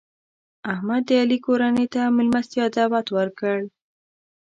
[0.73, 3.57] احمد د علي کورنۍ ته د مېلمستیا دعوت ورکړ.